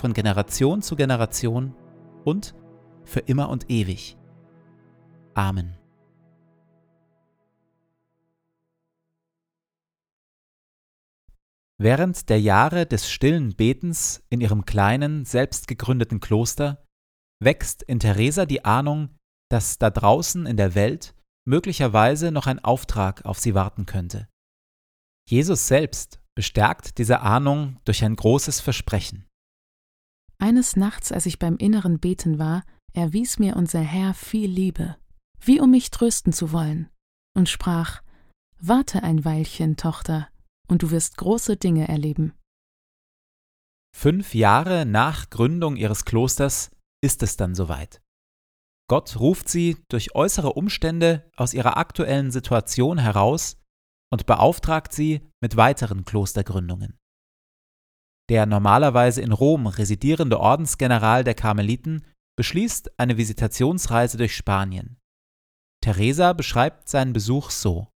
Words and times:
von 0.00 0.14
Generation 0.14 0.82
zu 0.82 0.96
Generation 0.96 1.74
und 2.24 2.54
für 3.04 3.20
immer 3.20 3.50
und 3.50 3.70
ewig. 3.70 4.16
Amen. 5.34 5.76
Während 11.78 12.28
der 12.28 12.40
Jahre 12.40 12.84
des 12.84 13.10
stillen 13.10 13.54
Betens 13.56 14.22
in 14.28 14.40
ihrem 14.40 14.66
kleinen, 14.66 15.24
selbst 15.24 15.66
gegründeten 15.66 16.20
Kloster 16.20 16.84
wächst 17.42 17.82
in 17.82 18.00
Theresa 18.00 18.44
die 18.44 18.64
Ahnung, 18.64 19.16
dass 19.50 19.78
da 19.78 19.90
draußen 19.90 20.44
in 20.46 20.56
der 20.56 20.74
Welt 20.74 21.14
möglicherweise 21.46 22.32
noch 22.32 22.46
ein 22.46 22.62
Auftrag 22.62 23.24
auf 23.24 23.38
sie 23.38 23.54
warten 23.54 23.86
könnte. 23.86 24.28
Jesus 25.26 25.68
selbst 25.68 26.20
bestärkt 26.34 26.98
diese 26.98 27.20
Ahnung 27.20 27.78
durch 27.84 28.04
ein 28.04 28.14
großes 28.14 28.60
Versprechen. 28.60 29.29
Eines 30.40 30.74
Nachts, 30.74 31.12
als 31.12 31.26
ich 31.26 31.38
beim 31.38 31.56
inneren 31.58 32.00
Beten 32.00 32.38
war, 32.38 32.64
erwies 32.94 33.38
mir 33.38 33.56
unser 33.56 33.80
Herr 33.80 34.14
viel 34.14 34.50
Liebe, 34.50 34.96
wie 35.38 35.60
um 35.60 35.70
mich 35.70 35.90
trösten 35.90 36.32
zu 36.32 36.50
wollen, 36.50 36.88
und 37.36 37.48
sprach 37.48 38.02
Warte 38.58 39.02
ein 39.02 39.24
Weilchen, 39.24 39.76
Tochter, 39.76 40.28
und 40.68 40.82
du 40.82 40.90
wirst 40.90 41.18
große 41.18 41.56
Dinge 41.56 41.88
erleben. 41.88 42.32
Fünf 43.96 44.34
Jahre 44.34 44.86
nach 44.86 45.30
Gründung 45.30 45.76
ihres 45.76 46.04
Klosters 46.04 46.70
ist 47.02 47.22
es 47.22 47.36
dann 47.36 47.54
soweit. 47.54 48.00
Gott 48.88 49.18
ruft 49.20 49.48
sie 49.48 49.76
durch 49.88 50.14
äußere 50.14 50.54
Umstände 50.54 51.30
aus 51.36 51.54
ihrer 51.54 51.76
aktuellen 51.76 52.30
Situation 52.30 52.98
heraus 52.98 53.56
und 54.10 54.26
beauftragt 54.26 54.92
sie 54.92 55.20
mit 55.40 55.56
weiteren 55.56 56.04
Klostergründungen. 56.04 56.99
Der 58.30 58.46
normalerweise 58.46 59.20
in 59.20 59.32
Rom 59.32 59.66
residierende 59.66 60.38
Ordensgeneral 60.38 61.24
der 61.24 61.34
Karmeliten 61.34 62.04
beschließt 62.36 62.98
eine 62.98 63.18
Visitationsreise 63.18 64.18
durch 64.18 64.36
Spanien. 64.36 64.98
Teresa 65.82 66.32
beschreibt 66.32 66.88
seinen 66.88 67.12
Besuch 67.12 67.50
so. 67.50 67.88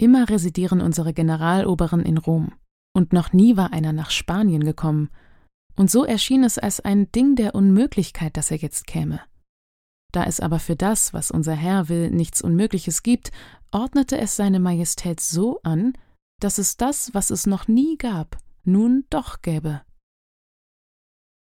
Immer 0.00 0.30
residieren 0.30 0.80
unsere 0.80 1.12
Generaloberen 1.12 2.06
in 2.06 2.16
Rom, 2.16 2.54
und 2.96 3.12
noch 3.12 3.34
nie 3.34 3.58
war 3.58 3.72
einer 3.74 3.92
nach 3.92 4.10
Spanien 4.10 4.64
gekommen, 4.64 5.10
und 5.76 5.90
so 5.90 6.04
erschien 6.04 6.42
es 6.42 6.56
als 6.56 6.80
ein 6.80 7.12
Ding 7.12 7.36
der 7.36 7.54
Unmöglichkeit, 7.54 8.36
dass 8.36 8.50
er 8.50 8.56
jetzt 8.56 8.86
käme. 8.86 9.20
Da 10.10 10.24
es 10.24 10.40
aber 10.40 10.58
für 10.58 10.74
das, 10.74 11.12
was 11.12 11.30
unser 11.30 11.54
Herr 11.54 11.90
will, 11.90 12.10
nichts 12.10 12.40
Unmögliches 12.40 13.02
gibt, 13.02 13.30
ordnete 13.72 14.16
es 14.16 14.36
seine 14.36 14.58
Majestät 14.58 15.20
so 15.20 15.60
an, 15.64 15.92
dass 16.40 16.56
es 16.56 16.78
das, 16.78 17.12
was 17.12 17.30
es 17.30 17.46
noch 17.46 17.68
nie 17.68 17.98
gab, 17.98 18.38
nun 18.68 19.04
doch 19.10 19.42
gäbe. 19.42 19.82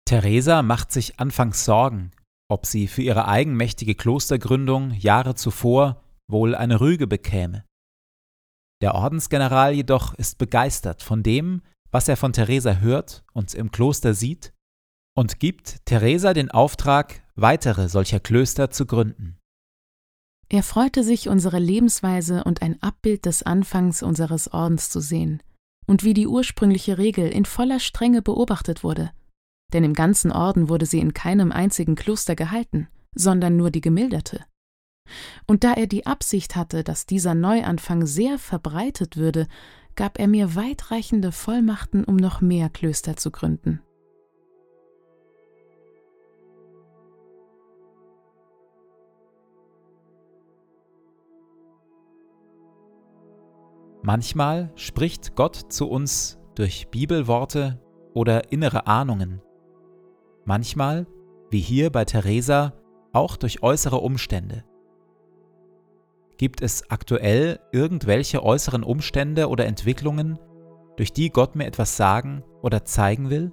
Theresa 0.06 0.62
macht 0.62 0.92
sich 0.92 1.18
anfangs 1.18 1.64
Sorgen, 1.64 2.12
ob 2.48 2.66
sie 2.66 2.86
für 2.86 3.02
ihre 3.02 3.26
eigenmächtige 3.26 3.94
Klostergründung 3.94 4.92
Jahre 4.92 5.34
zuvor 5.34 6.02
wohl 6.30 6.54
eine 6.54 6.80
Rüge 6.80 7.06
bekäme. 7.06 7.64
Der 8.82 8.94
Ordensgeneral 8.94 9.72
jedoch 9.72 10.14
ist 10.14 10.36
begeistert 10.36 11.02
von 11.02 11.22
dem, 11.22 11.62
was 11.90 12.08
er 12.08 12.16
von 12.16 12.32
Theresa 12.32 12.76
hört 12.76 13.24
und 13.32 13.54
im 13.54 13.70
Kloster 13.70 14.14
sieht, 14.14 14.52
und 15.16 15.40
gibt 15.40 15.86
Theresa 15.86 16.34
den 16.34 16.50
Auftrag, 16.50 17.22
weitere 17.34 17.88
solcher 17.88 18.20
Klöster 18.20 18.70
zu 18.70 18.84
gründen. 18.84 19.38
Er 20.48 20.62
freute 20.62 21.02
sich, 21.02 21.28
unsere 21.28 21.58
Lebensweise 21.58 22.44
und 22.44 22.62
ein 22.62 22.82
Abbild 22.82 23.24
des 23.24 23.42
Anfangs 23.42 24.02
unseres 24.02 24.52
Ordens 24.52 24.90
zu 24.90 25.00
sehen– 25.00 25.42
und 25.86 26.04
wie 26.04 26.14
die 26.14 26.26
ursprüngliche 26.26 26.98
Regel 26.98 27.28
in 27.28 27.44
voller 27.44 27.80
Strenge 27.80 28.22
beobachtet 28.22 28.84
wurde. 28.84 29.10
Denn 29.72 29.84
im 29.84 29.94
ganzen 29.94 30.32
Orden 30.32 30.68
wurde 30.68 30.86
sie 30.86 31.00
in 31.00 31.14
keinem 31.14 31.52
einzigen 31.52 31.94
Kloster 31.94 32.36
gehalten, 32.36 32.88
sondern 33.14 33.56
nur 33.56 33.70
die 33.70 33.80
gemilderte. 33.80 34.44
Und 35.46 35.64
da 35.64 35.74
er 35.74 35.86
die 35.86 36.06
Absicht 36.06 36.56
hatte, 36.56 36.84
dass 36.84 37.06
dieser 37.06 37.34
Neuanfang 37.34 38.06
sehr 38.06 38.38
verbreitet 38.38 39.16
würde, 39.16 39.46
gab 39.96 40.18
er 40.18 40.28
mir 40.28 40.54
weitreichende 40.54 41.32
Vollmachten, 41.32 42.04
um 42.04 42.16
noch 42.16 42.40
mehr 42.40 42.68
Klöster 42.68 43.16
zu 43.16 43.30
gründen. 43.30 43.80
Manchmal 54.06 54.70
spricht 54.74 55.34
Gott 55.34 55.56
zu 55.56 55.88
uns 55.88 56.38
durch 56.56 56.88
Bibelworte 56.90 57.80
oder 58.12 58.52
innere 58.52 58.86
Ahnungen. 58.86 59.40
Manchmal, 60.44 61.06
wie 61.48 61.60
hier 61.60 61.88
bei 61.88 62.04
Theresa, 62.04 62.74
auch 63.14 63.38
durch 63.38 63.62
äußere 63.62 63.96
Umstände. 63.96 64.62
Gibt 66.36 66.60
es 66.60 66.90
aktuell 66.90 67.60
irgendwelche 67.72 68.42
äußeren 68.42 68.82
Umstände 68.82 69.48
oder 69.48 69.64
Entwicklungen, 69.64 70.38
durch 70.98 71.14
die 71.14 71.30
Gott 71.30 71.56
mir 71.56 71.64
etwas 71.64 71.96
sagen 71.96 72.44
oder 72.60 72.84
zeigen 72.84 73.30
will? 73.30 73.52